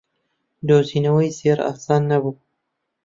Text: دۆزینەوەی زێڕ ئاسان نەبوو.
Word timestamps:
دۆزینەوەی 0.67 1.35
زێڕ 1.39 1.59
ئاسان 1.65 2.01
نەبوو. 2.11 2.33